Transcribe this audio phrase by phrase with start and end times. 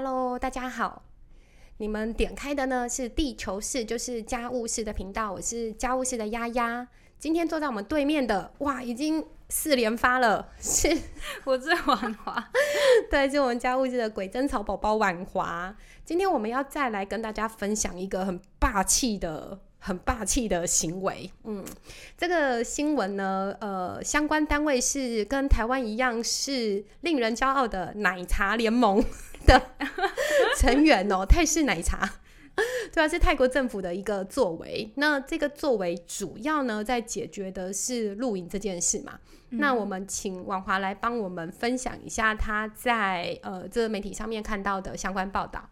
[0.00, 1.02] Hello，大家好。
[1.78, 5.32] 你们点开的呢是地球室，就是家务室的频道。
[5.32, 6.86] 我是家务室的丫丫。
[7.18, 10.50] 今天坐在我们对面的，哇，已经四连发了。
[10.60, 10.96] 是，
[11.42, 12.48] 我是婉华。
[13.10, 15.76] 对，是我们家务室的鬼针草宝宝婉华。
[16.04, 19.58] 今天我们要再来跟大家分享一个很霸气的。
[19.80, 21.64] 很霸气的行为，嗯，
[22.16, 29.02] 这个新闻呢，呃，相关单位是跟台湾一样是令人骄傲的奶茶联盟
[29.48, 29.60] 的
[30.58, 32.08] 成员哦， 泰式奶茶，
[32.92, 34.92] 对啊，是泰国政府的一个作为。
[34.96, 39.18] 那这个作为主要呢，在解决的是露营这件事嘛。
[39.50, 45.68] 那我们请婉华来帮我们分享一下他在呃这个媒体上面看到的相关报道。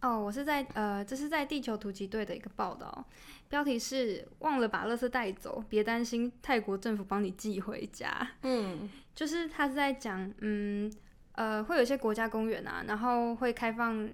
[0.00, 3.06] 哦，我是在呃，这是在地球突击队的一个报道，
[3.48, 8.30] 标题是“忘了把垃圾带走，别担心，泰国政府帮你寄回家”。
[8.42, 10.92] 嗯，就是他是在讲，嗯
[11.32, 14.08] 呃，会有一些国家公园啊，然后会开放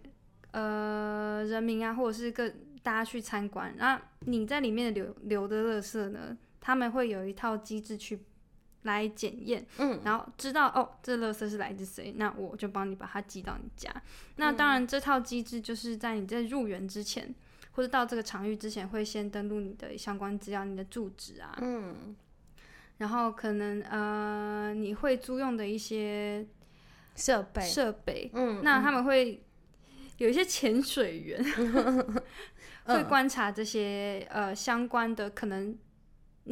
[0.53, 2.49] 呃人民啊，或者是各
[2.83, 8.25] 大家去参观，那你在里面留留的垃圾呢，他们会有一套机制去。
[8.83, 13.93] 来检验，嗯，然后知道哦，这垃圾是来自谁，那我就帮你把它寄到你家。
[14.37, 17.35] 那当然，这套机制就是在你在入园之前，
[17.73, 22.17] 或者到这个场域之前，会先登录你的相关资料，你的住址啊，嗯，
[22.99, 26.47] 然后可能呃，你会租用的一些
[27.19, 29.45] 设备设备，嗯，那他们会
[30.17, 31.45] 有一些潜水员
[32.87, 35.77] 会观察这些呃相关的，可能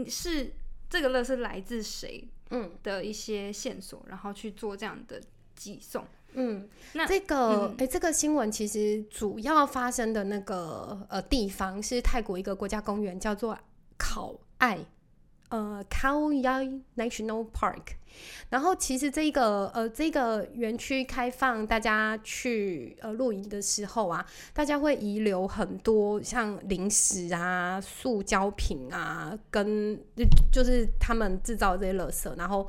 [0.06, 0.52] 是。
[0.88, 2.28] 这个乐是来自谁？
[2.50, 5.20] 嗯，的一些线索，然后去做这样的
[5.56, 6.06] 寄送。
[6.34, 13.58] 嗯，那这个哎，这个新闻其实主要发生的那个呃地方是泰国一个国家公园，叫做
[13.98, 14.78] 考爱。
[15.48, 17.94] 呃 k a o y a i National Park，
[18.50, 29.98] 然后其实这个呃这个园区开放大家去呃露营的时候啊，大家会遗留很多像零食啊、塑胶瓶啊，跟
[30.52, 32.68] 就是他们制造这些垃圾，然后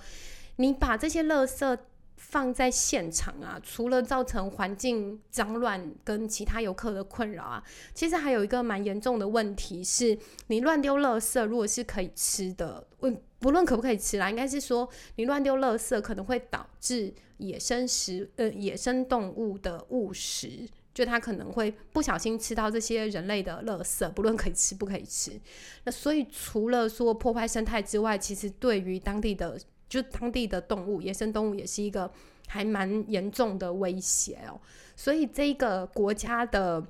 [0.57, 1.77] 你把这些垃圾。
[2.17, 7.63] 放在现场啊，除了造成环境脏乱跟其他游客的困扰啊，
[7.93, 10.17] 其实还有一个蛮严重的问题是，
[10.47, 25.39] 你乱丢垃圾，如果是可以吃的，问不论可不可以吃啦，应该是说你乱丢垃圾可能会导致野生食呃野生动物的误食，就它可能会不小心吃到这些人类的垃圾，不论可以吃不可以吃。
[25.83, 29.57] 那所以除了说破坏生态之外，其实对于当地的。
[29.87, 32.11] 就当地的动物，野生动物也是一个
[32.47, 34.59] 还蛮严重的威胁哦。
[34.95, 36.83] 所以这个国家的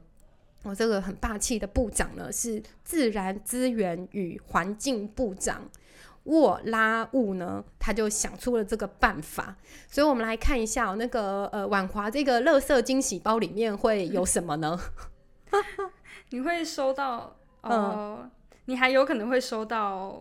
[0.63, 5.69] 我这个很霸气的部长呢，是自然资源与环境部长
[6.23, 9.55] 沃拉乌呢，他就想出了这个办法。
[9.87, 14.79] 所以我们来看一下那个呃婉华这个乐色惊喜包里面会有什么呢？
[16.31, 18.29] 你会收到呃，
[18.65, 20.19] 你还有可能会收到。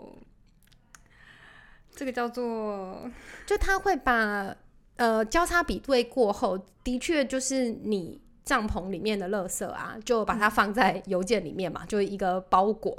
[1.96, 3.10] 这个叫做，
[3.46, 4.54] 就他会把
[4.96, 12.94] 呃交叉比对过后，的确就是你帐篷里面的垃圾啊，就把它放在邮件里面嘛，就一个包裹，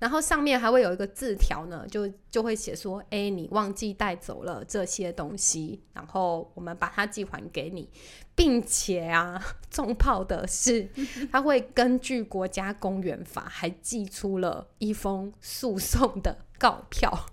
[0.00, 7.88] 然后上面还会有一个字条呢，就就会写说，哎，你忘记带走了这些东西，然后我们把它寄还给你，
[8.34, 10.90] 并且啊， 重炮的是，
[11.30, 17.26] 他会根据国家公园法，还寄出了一封诉讼的告票。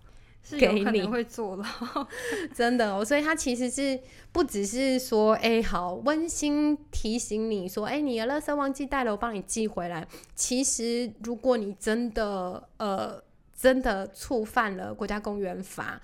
[0.57, 2.07] 给你会做到，
[2.53, 3.99] 真的哦，所以它其实是
[4.31, 10.07] 不只是说，哎，好温馨提醒你说，哎，你的垃圾忘记带了，我帮你寄回来。
[10.35, 13.21] 其实，如果你真的呃，
[13.59, 16.01] 真的触犯了国家公园法。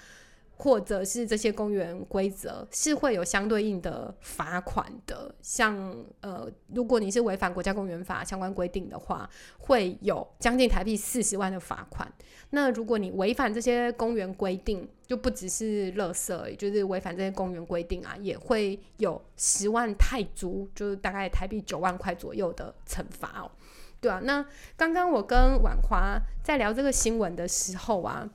[0.57, 12.09] 或者是这些公园规则是会有相对应的罚款的，像呃，如果你是违反国家公园法相关规定的话，会有将近台币四十万的罚款。
[12.51, 23.51] 那如果你违反这些公园规定，就不只是垃圾，就是违反这些公园规定啊，也会有十万泰铢，就是大概台币九万块左右的惩罚哦。
[23.99, 24.45] 对啊，那
[24.77, 28.29] 刚刚我跟婉华在聊这个新闻的时候啊。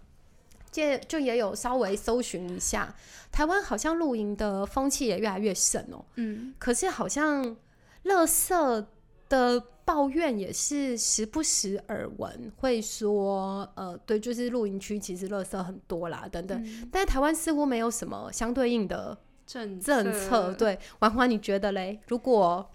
[0.70, 2.94] 就就也有稍微搜寻一下，
[3.32, 6.04] 台湾好像露营的风气也越来越盛哦。
[6.14, 7.44] 嗯，可是好像
[8.04, 8.86] 垃圾
[9.28, 16.88] 的抱怨也是时不时耳闻，会说呃，对，就是露营区其实垃圾很多啦，等等。
[16.92, 20.52] 但是台湾似乎没有什么相对应的政政策。
[20.54, 21.98] 对，婉华你觉得嘞？
[22.06, 22.70] 如果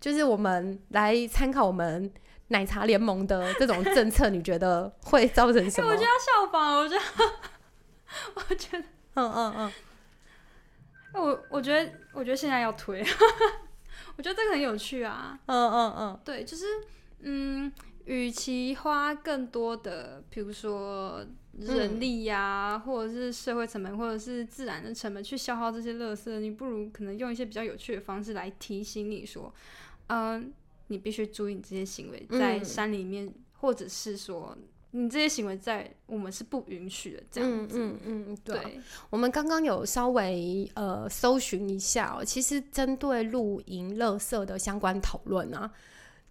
[0.00, 2.10] 就是我们来参考我们。
[2.48, 5.90] 奶茶联盟的这种政策，你觉得会造成什么？
[5.90, 7.02] 我觉得要效仿，我觉得，
[8.34, 8.84] 我觉得，
[9.14, 9.72] 嗯嗯嗯。
[11.14, 13.00] 我我觉得，我觉得现在要推，
[14.16, 15.38] 我觉得这个很有趣啊。
[15.46, 16.64] 嗯嗯嗯，对，就是
[17.20, 17.72] 嗯，
[18.04, 21.24] 与其花更多的，比如说
[21.58, 29.52] 人力呀，或者是社会成本，或者是自然的成本去消耗这些垃圾，你不如可能用一些比较有趣的方式来提醒你说，
[30.08, 30.52] 嗯，
[30.88, 34.56] 你必须注意你这些行为在山里面，或者是说。
[34.90, 37.78] 你这些行为在我们是不允许的，这样子。
[37.78, 38.80] 嗯嗯嗯，对。
[39.10, 45.70] 我们刚刚有稍微呃搜寻一下哦，其实针对露营垃圾的相关讨论啊，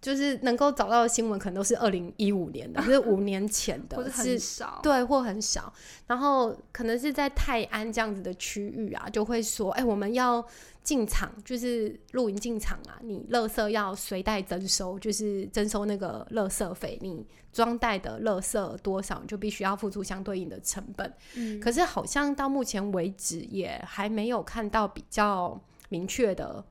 [0.00, 4.80] 就是能够找到的新闻，可能都是二零一五年的， 是五年前的，或是很少。
[4.82, 5.72] 对，或很少。
[6.06, 10.44] 然后可能是在泰安这样子的区域啊，就会说，哎，我们要。
[10.84, 16.98] 进场就是露营进场啊，你垃圾要随袋征收，就是征收那个垃圾费。
[17.02, 21.12] 你装袋的垃圾多少，就必须要付出相对应的成本。
[21.34, 25.60] 嗯，可是好像到目前为止也还没有看到比较
[25.90, 26.64] 明确的，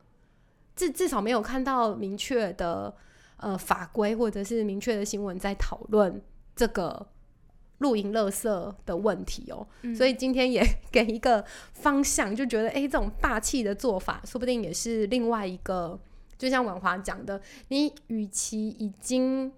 [0.76, 2.92] 至至少没有看到明确的
[3.38, 6.22] 呃法规或者是明确的新闻在讨论
[6.56, 7.08] 这个。
[7.80, 16.00] 露营垃圾的问题哦，所以今天也 给一个方向，就觉得哎，这种霸气的做法，说不定也是另外一个，
[16.40, 19.54] 就像婉华讲的，你与其已经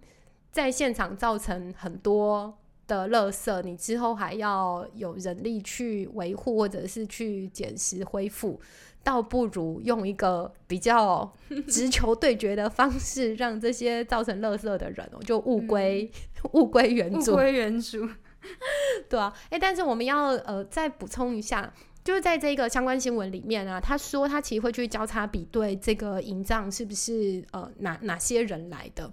[0.52, 2.54] 在现场造成很多
[2.88, 8.60] 的垃圾，你之后还要有人力去维护或者是去捡拾恢复，
[9.04, 11.32] 倒不如用一个比较
[11.68, 16.12] 直球对决的方式，让这些造成垃圾的人哦，就物归。
[16.54, 18.08] 物归原主，物归原主，
[19.10, 29.12] 对啊，哎，但是我们要呃再补充一下，就是在这个相关新闻里面啊，他说他其实会去交叉比对这个营帐是不是呃哪哪些人来的，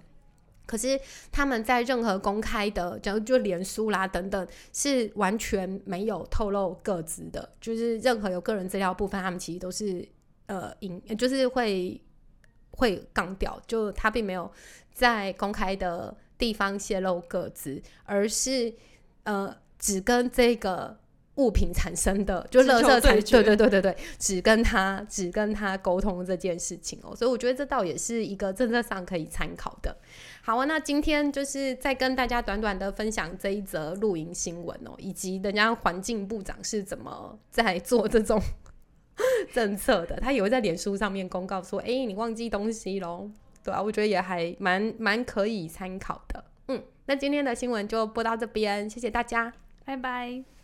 [0.66, 1.00] 可是
[1.32, 10.06] 他们在任何公开的，假如就连书啦等等，是完全没有透露个资的，就是任何有个人资料部分，他们其实都是
[10.46, 11.98] 呃隐，就是会
[12.72, 14.50] 会杠掉，就他并没有
[14.92, 16.14] 在公开的。
[16.38, 18.70] 地方泄露各自，而是
[19.22, 20.94] 呃，只跟这个
[21.36, 29.96] 物品产生的就垃圾产对对对对对，只跟他只跟他沟通这件事情哦，所以我觉得这倒也是一个政策上可以参考的。
[30.42, 38.40] 好啊，那今天就是再跟大家短短的分享这一则露营新闻哦，以及人家环境部长是怎么在做这种
[39.52, 40.16] 政策的。
[40.16, 43.30] 他也会在脸书上面公告说：“哎，你忘记东西喽。”
[43.62, 46.44] 对啊，我觉得也还蛮蛮可以参考的。
[46.68, 49.52] 嗯，那今天的新闻就播到这边，谢谢大家，
[49.84, 50.55] 拜拜。